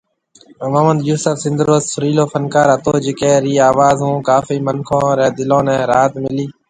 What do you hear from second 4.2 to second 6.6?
ڪافي منکون ري دلون ني راحت ملي